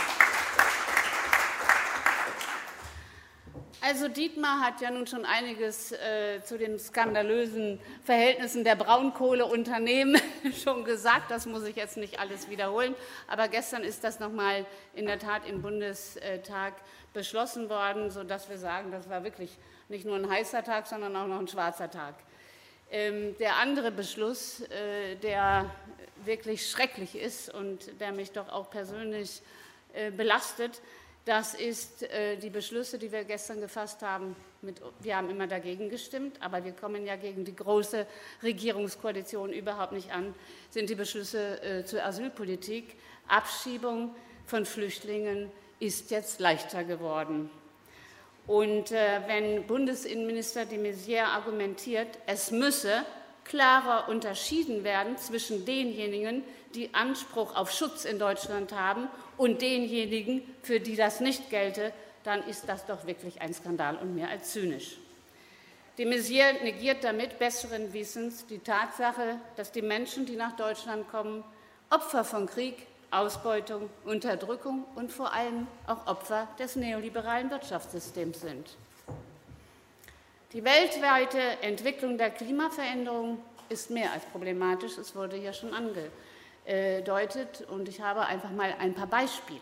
[3.85, 10.23] Also Dietmar hat ja nun schon einiges äh, zu den skandalösen Verhältnissen der Braunkohleunternehmen
[10.62, 11.33] schon gesagt.
[11.33, 12.95] Das muss ich jetzt nicht alles wiederholen.
[13.27, 16.75] Aber gestern ist das nochmal in der Tat im Bundestag
[17.12, 21.27] beschlossen worden, sodass wir sagen, das war wirklich nicht nur ein heißer Tag, sondern auch
[21.27, 22.14] noch ein schwarzer Tag.
[22.92, 25.68] Ähm, der andere Beschluss, äh, der
[26.25, 29.42] wirklich schrecklich ist und der mich doch auch persönlich
[29.92, 30.81] äh, belastet,
[31.25, 34.35] das ist äh, die Beschlüsse, die wir gestern gefasst haben.
[35.01, 38.07] Wir haben immer dagegen gestimmt, aber wir kommen ja gegen die große
[38.43, 40.35] Regierungskoalition überhaupt nicht an,
[40.71, 42.97] sind die Beschlüsse äh, zur Asylpolitik.
[43.29, 44.15] Abschiebung
[44.47, 47.51] von Flüchtlingen ist jetzt leichter geworden.
[48.47, 53.05] Und äh, wenn Bundesinnenminister de Maizière argumentiert, es müsse
[53.45, 60.81] klarer unterschieden werden zwischen denjenigen, die Anspruch auf Schutz in Deutschland haben und denjenigen, für
[60.81, 61.93] die das nicht gelte,
[62.25, 64.97] dann ist das doch wirklich ein Skandal und mehr als zynisch.
[65.99, 71.45] De Maizière negiert damit besseren Wissens die Tatsache, dass die Menschen, die nach Deutschland kommen,
[71.91, 78.71] Opfer von Krieg, Ausbeutung, Unterdrückung und vor allem auch Opfer des neoliberalen Wirtschaftssystems sind.
[80.53, 84.99] Die weltweite Entwicklung der Klimaveränderung ist mehr als problematisch.
[84.99, 89.61] Es wurde ja schon angedeutet und ich habe einfach mal ein paar Beispiele.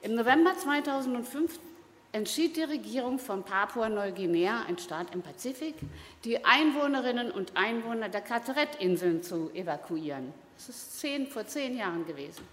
[0.00, 1.60] Im November 2005
[2.12, 5.74] entschied die Regierung von Papua-Neuguinea, ein Staat im Pazifik,
[6.24, 10.32] die Einwohnerinnen und Einwohner der Carteret-Inseln zu evakuieren.
[10.56, 12.48] Das ist zehn, vor zehn Jahren gewesen.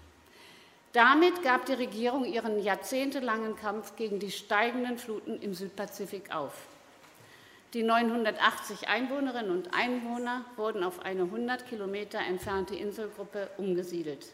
[0.92, 6.52] Damit gab die Regierung ihren jahrzehntelangen Kampf gegen die steigenden Fluten im Südpazifik auf.
[7.74, 14.26] Die 980 Einwohnerinnen und Einwohner wurden auf eine 100 Kilometer entfernte Inselgruppe umgesiedelt.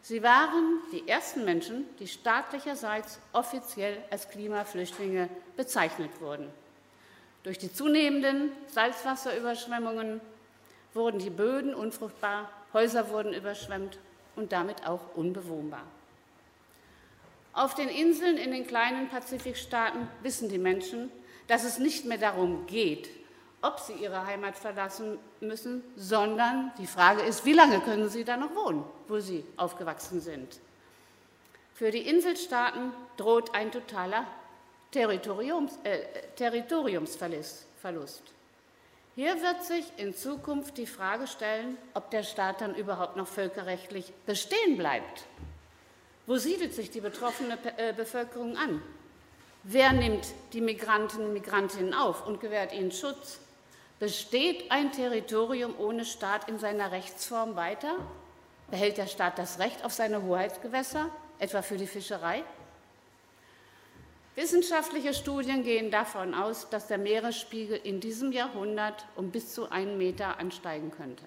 [0.00, 6.48] Sie waren die ersten Menschen, die staatlicherseits offiziell als Klimaflüchtlinge bezeichnet wurden.
[7.42, 10.20] Durch die zunehmenden Salzwasserüberschwemmungen
[10.94, 13.98] wurden die Böden unfruchtbar, Häuser wurden überschwemmt
[14.36, 15.82] und damit auch unbewohnbar.
[17.52, 21.10] Auf den Inseln in den kleinen Pazifikstaaten wissen die Menschen,
[21.48, 23.08] dass es nicht mehr darum geht,
[23.62, 28.36] ob sie ihre Heimat verlassen müssen, sondern die Frage ist, wie lange können sie da
[28.36, 30.58] noch wohnen, wo sie aufgewachsen sind.
[31.74, 34.26] Für die Inselstaaten droht ein totaler
[34.90, 36.00] Territoriums, äh,
[36.36, 38.22] Territoriumsverlust.
[39.14, 44.12] Hier wird sich in Zukunft die Frage stellen, ob der Staat dann überhaupt noch völkerrechtlich
[44.26, 45.24] bestehen bleibt.
[46.26, 48.82] Wo siedelt sich die betroffene äh, Bevölkerung an?
[49.64, 53.38] Wer nimmt die Migranten und Migrantinnen auf und gewährt ihnen Schutz?
[54.00, 57.94] Besteht ein Territorium ohne Staat in seiner Rechtsform weiter?
[58.72, 62.42] Behält der Staat das Recht auf seine Hoheitsgewässer, etwa für die Fischerei?
[64.34, 69.96] Wissenschaftliche Studien gehen davon aus, dass der Meeresspiegel in diesem Jahrhundert um bis zu einen
[69.96, 71.22] Meter ansteigen könnte.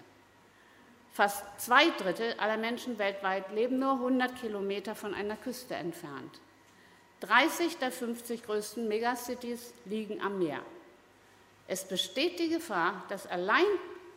[1.14, 6.42] Fast zwei Drittel aller Menschen weltweit leben nur 100 Kilometer von einer Küste entfernt.
[7.22, 10.60] 30 der 50 größten Megacities liegen am Meer.
[11.68, 13.66] Es besteht die Gefahr, dass allein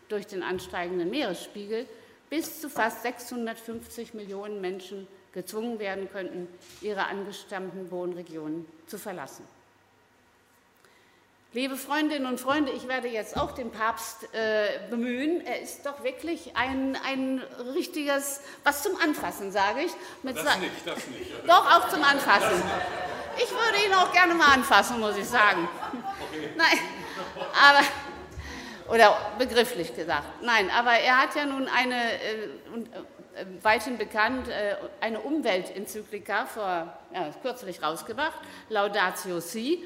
[0.08, 1.86] durch den ansteigenden Meeresspiegel
[2.30, 6.48] bis zu fast 650 Millionen Menschen gezwungen werden könnten,
[6.80, 9.44] ihre angestammten Wohnregionen zu verlassen.
[11.54, 15.40] Liebe Freundinnen und Freunde, ich werde jetzt auch den Papst äh, bemühen.
[15.46, 17.42] Er ist doch wirklich ein, ein
[17.74, 19.92] richtiges, was zum Anfassen, sage ich.
[20.22, 21.32] Mit das nicht, das nicht.
[21.46, 22.62] Doch, auch zum Anfassen.
[23.38, 25.66] Ich würde ihn auch gerne mal anfassen, muss ich sagen.
[26.28, 26.50] Okay.
[26.54, 26.78] Nein,
[27.66, 30.42] aber, oder begrifflich gesagt.
[30.42, 37.30] Nein, aber er hat ja nun eine, äh, weithin bekannt, äh, eine Umweltenzyklika vor ja,
[37.40, 39.82] kürzlich rausgebracht, Laudatio Si,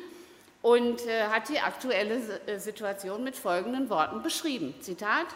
[0.62, 4.74] und äh, hat die aktuelle äh, Situation mit folgenden Worten beschrieben.
[4.80, 5.26] Zitat,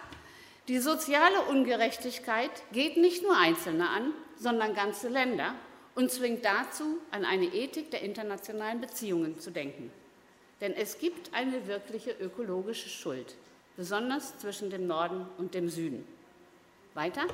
[0.68, 5.54] die soziale Ungerechtigkeit geht nicht nur Einzelne an, sondern ganze Länder
[5.94, 9.90] und zwingt dazu, an eine Ethik der internationalen Beziehungen zu denken.
[10.60, 13.34] Denn es gibt eine wirkliche ökologische Schuld,
[13.76, 16.06] besonders zwischen dem Norden und dem Süden.
[16.94, 17.26] Weiter.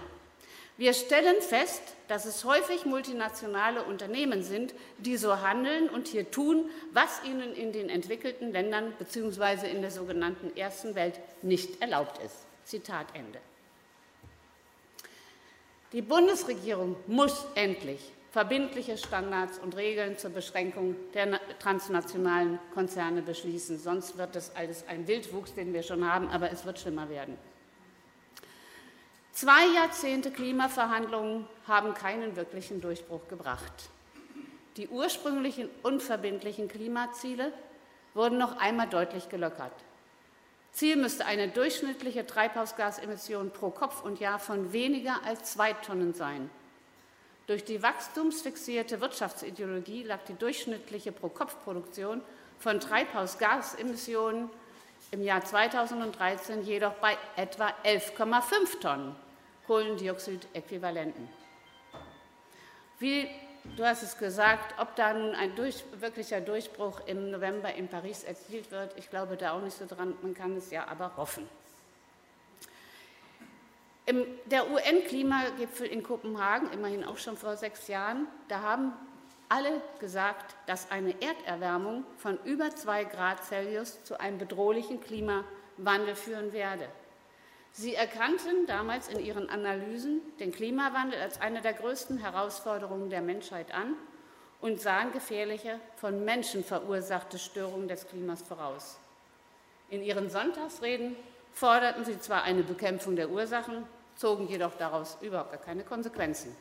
[0.79, 6.71] Wir stellen fest, dass es häufig multinationale Unternehmen sind, die so handeln und hier tun,
[6.93, 9.71] was ihnen in den entwickelten Ländern bzw.
[9.71, 12.47] in der sogenannten Ersten Welt nicht erlaubt ist.
[12.65, 13.39] Zitat Ende.
[15.93, 23.79] Die Bundesregierung muss endlich verbindliche Standards und Regeln zur Beschränkung der transnationalen Konzerne beschließen.
[23.79, 27.37] Sonst wird das alles ein Wildwuchs, den wir schon haben, aber es wird schlimmer werden.
[29.33, 33.73] Zwei Jahrzehnte Klimaverhandlungen haben keinen wirklichen Durchbruch gebracht.
[34.77, 37.51] Die ursprünglichen unverbindlichen Klimaziele
[38.13, 39.73] wurden noch einmal deutlich gelockert.
[40.73, 46.51] Ziel müsste eine durchschnittliche Treibhausgasemission pro Kopf und Jahr von weniger als zwei Tonnen sein.
[47.47, 52.21] Durch die wachstumsfixierte Wirtschaftsideologie lag die durchschnittliche Pro-Kopf-Produktion
[52.59, 54.49] von Treibhausgasemissionen
[55.13, 59.15] im Jahr 2013 jedoch bei etwa 11,5 Tonnen
[59.67, 61.29] Kohlendioxid-Äquivalenten.
[62.99, 63.29] Wie
[63.77, 68.25] du hast es gesagt, ob da nun ein durch, wirklicher Durchbruch im November in Paris
[68.25, 71.49] erzielt wird, ich glaube da auch nicht so dran, man kann es ja aber hoffen.
[74.07, 78.93] Im, der UN-Klimagipfel in Kopenhagen, immerhin auch schon vor sechs Jahren, da haben
[79.53, 86.55] alle gesagt, dass eine Erderwärmung von über zwei Grad Celsius zu einem bedrohlichen Klimawandel führen
[86.55, 86.89] werde.
[87.73, 93.75] Sie erkannten damals in ihren Analysen den Klimawandel als eine der größten Herausforderungen der Menschheit
[93.75, 93.95] an
[94.63, 98.99] und sahen gefährliche, von Menschen verursachte Störungen des Klimas voraus.
[99.91, 101.15] In ihren Sonntagsreden
[101.53, 103.87] forderten sie zwar eine Bekämpfung der Ursachen,
[104.17, 106.57] zogen jedoch daraus überhaupt gar keine Konsequenzen.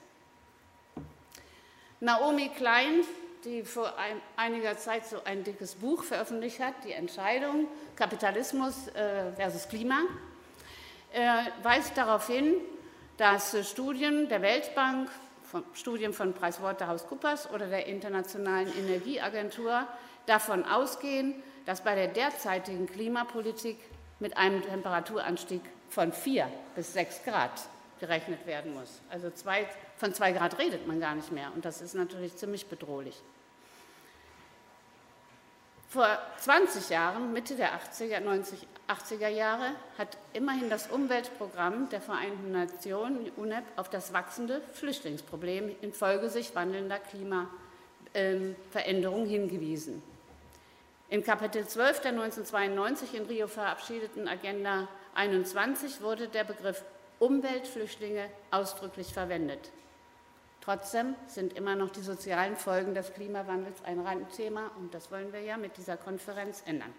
[2.03, 3.03] Naomi Klein,
[3.45, 3.93] die vor
[4.35, 9.99] einiger Zeit so ein dickes Buch veröffentlicht hat, Die Entscheidung Kapitalismus äh, versus Klima,
[11.13, 12.55] er weist darauf hin,
[13.17, 15.09] dass Studien der Weltbank,
[15.73, 19.87] Studien von PricewaterhouseCoopers oder der Internationalen Energieagentur
[20.25, 21.35] davon ausgehen,
[21.67, 23.77] dass bei der derzeitigen Klimapolitik
[24.19, 27.51] mit einem Temperaturanstieg von 4 bis 6 Grad
[27.99, 29.01] gerechnet werden muss.
[29.11, 29.67] Also zwei,
[30.01, 33.21] von 2 Grad redet man gar nicht mehr und das ist natürlich ziemlich bedrohlich.
[35.89, 36.07] Vor
[36.39, 43.29] 20 Jahren, Mitte der 80er, 90, 80er Jahre, hat immerhin das Umweltprogramm der Vereinten Nationen,
[43.37, 46.97] UNEP, auf das wachsende Flüchtlingsproblem infolge sich wandelnder
[48.13, 50.01] Klimaveränderungen hingewiesen.
[51.09, 56.83] In Kapitel 12 der 1992 in Rio verabschiedeten Agenda 21 wurde der Begriff
[57.19, 59.69] Umweltflüchtlinge ausdrücklich verwendet.
[60.61, 65.41] Trotzdem sind immer noch die sozialen Folgen des Klimawandels ein Randthema und das wollen wir
[65.41, 66.93] ja mit dieser Konferenz ändern.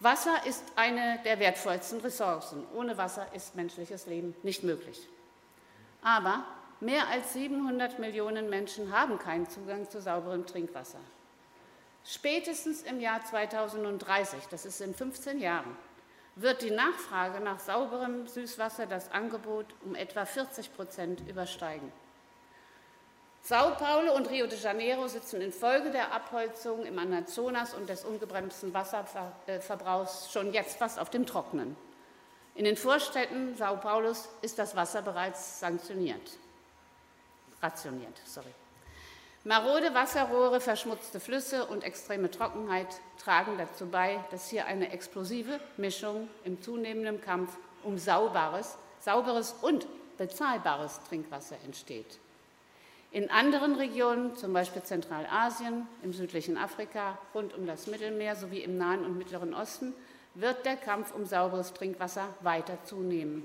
[0.00, 2.66] Wasser ist eine der wertvollsten Ressourcen.
[2.74, 5.08] Ohne Wasser ist menschliches Leben nicht möglich.
[6.02, 6.44] Aber
[6.80, 10.98] mehr als 700 Millionen Menschen haben keinen Zugang zu sauberem Trinkwasser.
[12.04, 15.76] Spätestens im Jahr 2030, das ist in 15 Jahren,
[16.34, 21.92] wird die Nachfrage nach sauberem Süßwasser das Angebot um etwa 40 Prozent übersteigen.
[23.44, 28.72] Sao Paulo und Rio de Janeiro sitzen infolge der Abholzung im Amazonas und des ungebremsten
[28.72, 31.76] Wasserverbrauchs schon jetzt fast auf dem Trocknen.
[32.54, 36.38] In den Vorstädten Sao Paulos ist das Wasser bereits sanktioniert,
[37.60, 38.20] rationiert.
[38.24, 38.54] Sorry.
[39.44, 42.86] Marode Wasserrohre, verschmutzte Flüsse und extreme Trockenheit
[43.18, 47.50] tragen dazu bei, dass hier eine explosive Mischung im zunehmenden Kampf
[47.82, 52.20] um sauberes, sauberes und bezahlbares Trinkwasser entsteht.
[53.10, 58.78] In anderen Regionen, zum Beispiel Zentralasien, im südlichen Afrika, rund um das Mittelmeer sowie im
[58.78, 59.92] Nahen und Mittleren Osten,
[60.34, 63.44] wird der Kampf um sauberes Trinkwasser weiter zunehmen.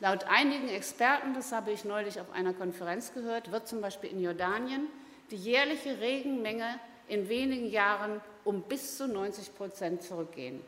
[0.00, 4.20] Laut einigen Experten, das habe ich neulich auf einer Konferenz gehört, wird zum Beispiel in
[4.20, 4.88] Jordanien
[5.34, 10.62] die jährliche Regenmenge in wenigen Jahren um bis zu 90 Prozent zurückgehen.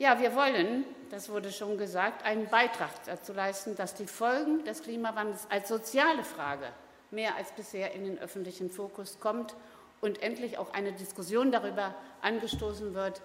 [0.00, 4.82] Ja, wir wollen, das wurde schon gesagt, einen Beitrag dazu leisten, dass die Folgen des
[4.82, 6.66] Klimawandels als soziale Frage
[7.12, 9.54] mehr als bisher in den öffentlichen Fokus kommt
[10.00, 13.22] und endlich auch eine Diskussion darüber angestoßen wird,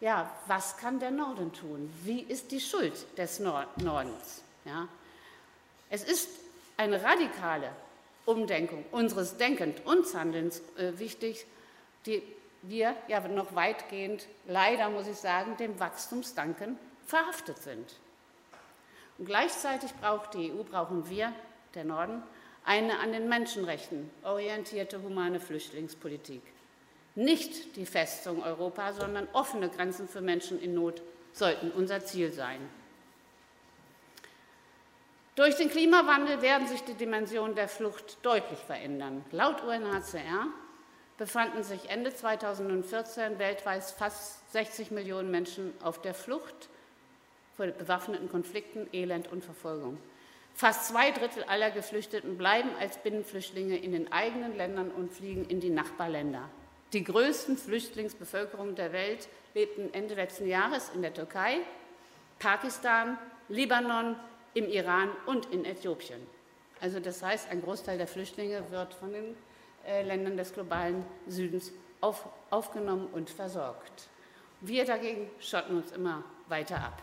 [0.00, 1.92] ja, was kann der Norden tun?
[2.04, 4.42] Wie ist die Schuld des Nordens?
[4.64, 4.86] Ja?
[5.90, 6.28] Es ist
[6.76, 7.70] eine radikale
[8.24, 11.46] Umdenkung unseres Denkens und Handelns äh, wichtig,
[12.06, 12.22] die
[12.62, 17.94] wir ja noch weitgehend, leider muss ich sagen, dem Wachstumsdanken verhaftet sind.
[19.18, 21.32] Und gleichzeitig braucht die EU, brauchen wir,
[21.74, 22.22] der Norden,
[22.64, 26.42] eine an den Menschenrechten orientierte humane Flüchtlingspolitik.
[27.14, 31.02] Nicht die Festung Europa, sondern offene Grenzen für Menschen in Not
[31.32, 32.60] sollten unser Ziel sein.
[35.34, 39.24] Durch den Klimawandel werden sich die Dimensionen der Flucht deutlich verändern.
[39.30, 40.48] Laut UNHCR
[41.16, 46.68] befanden sich Ende 2014 weltweit fast 60 Millionen Menschen auf der Flucht
[47.56, 49.96] vor bewaffneten Konflikten, Elend und Verfolgung.
[50.54, 55.60] Fast zwei Drittel aller Geflüchteten bleiben als Binnenflüchtlinge in den eigenen Ländern und fliegen in
[55.60, 56.46] die Nachbarländer.
[56.92, 61.60] Die größten Flüchtlingsbevölkerungen der Welt lebten Ende letzten Jahres in der Türkei,
[62.38, 63.16] Pakistan,
[63.48, 64.16] Libanon,
[64.54, 66.20] im Iran und in Äthiopien.
[66.80, 69.36] Also das heißt, ein Großteil der Flüchtlinge wird von den
[69.86, 74.08] äh, Ländern des globalen Südens auf, aufgenommen und versorgt.
[74.60, 77.02] Wir dagegen schotten uns immer weiter ab.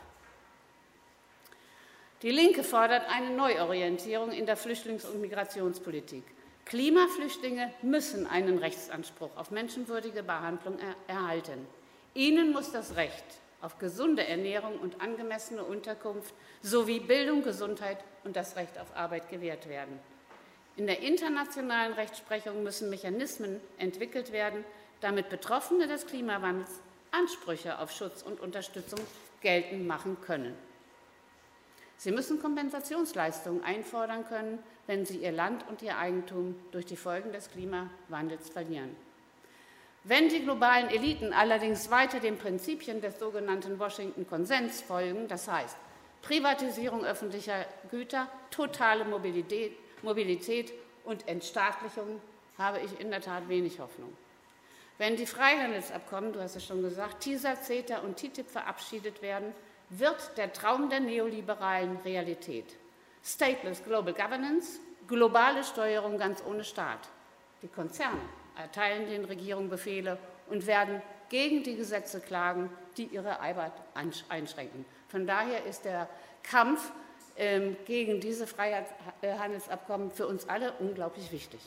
[2.22, 6.24] Die Linke fordert eine Neuorientierung in der Flüchtlings- und Migrationspolitik.
[6.66, 11.66] Klimaflüchtlinge müssen einen Rechtsanspruch auf menschenwürdige Behandlung er erhalten.
[12.14, 13.24] Ihnen muss das Recht
[13.62, 19.68] auf gesunde Ernährung und angemessene Unterkunft sowie Bildung, Gesundheit und das Recht auf Arbeit gewährt
[19.68, 20.00] werden.
[20.76, 24.64] In der internationalen Rechtsprechung müssen Mechanismen entwickelt werden,
[25.02, 26.82] damit Betroffene des Klimawandels
[27.12, 29.00] Ansprüche auf Schutz und Unterstützung
[29.42, 30.56] geltend machen können.
[31.98, 37.34] Sie müssen Kompensationsleistungen einfordern können, wenn sie ihr Land und ihr Eigentum durch die Folgen
[37.34, 38.96] des Klimawandels verlieren.
[40.04, 45.76] Wenn die globalen Eliten allerdings weiter den Prinzipien des sogenannten Washington Konsens folgen, das heißt
[46.22, 50.72] Privatisierung öffentlicher Güter, totale Mobilität, Mobilität
[51.04, 52.22] und Entstaatlichung,
[52.58, 54.16] habe ich in der Tat wenig Hoffnung.
[54.98, 59.54] Wenn die Freihandelsabkommen, du hast es schon gesagt, TISA, CETA und TTIP verabschiedet werden,
[59.90, 62.76] wird der Traum der Neoliberalen Realität.
[63.24, 67.10] Stateless Global Governance, globale Steuerung ganz ohne Staat.
[67.62, 68.20] Die Konzerne
[68.58, 70.18] erteilen den Regierungen Befehle
[70.50, 73.74] und werden gegen die Gesetze klagen, die ihre Arbeit
[74.30, 74.86] einschränken.
[75.08, 76.10] Von daher ist der
[76.44, 76.92] Kampf
[77.38, 81.62] ähm, gegen diese Freihandelsabkommen für uns alle unglaublich wichtig.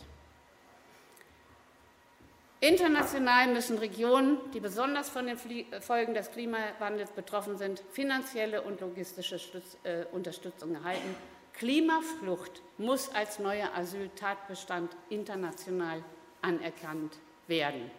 [2.61, 5.37] International müssen Regionen, die besonders von den
[5.81, 9.41] Folgen des Klimawandels betroffen sind, finanzielle und logistische
[9.83, 11.17] äh, Unterstützung erhalten.
[11.55, 16.05] Klimaflucht muss als neuer Asyltatbestand international
[16.43, 17.17] anerkannt
[17.47, 17.91] werden.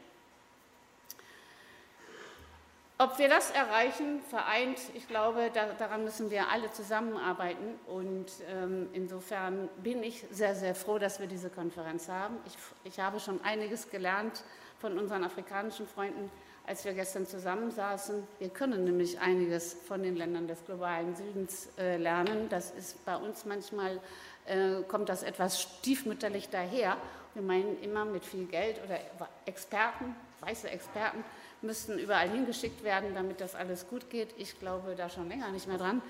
[3.00, 7.80] Ob wir das erreichen, vereint, ich glaube, daran müssen wir alle zusammenarbeiten.
[7.88, 12.38] Und ähm, insofern bin ich sehr, sehr froh, dass wir diese Konferenz haben.
[12.46, 14.44] Ich, ich habe schon einiges gelernt
[14.80, 16.30] von unseren afrikanischen Freunden,
[16.68, 18.26] als wir gestern zusammensaßen.
[18.40, 22.48] Wir können nämlich einiges von den Ländern des globalen Südens äh, lernen.
[22.50, 24.00] Das ist bei uns manchmal,
[24.46, 26.96] äh, kommt das etwas stiefmütterlich daher.
[27.34, 29.00] Wir meinen immer mit viel Geld oder
[29.46, 31.24] Experten, weiße Experten,
[31.62, 34.34] müssten überall hingeschickt werden, damit das alles gut geht.
[34.38, 36.02] Ich glaube da schon länger nicht mehr dran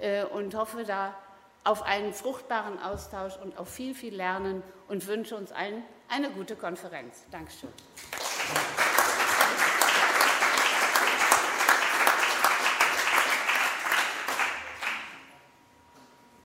[0.00, 1.14] äh, und hoffe da
[1.64, 6.56] auf einen fruchtbaren Austausch und auf viel, viel Lernen und wünsche uns allen eine gute
[6.56, 7.24] Konferenz.
[7.30, 7.70] Dankeschön.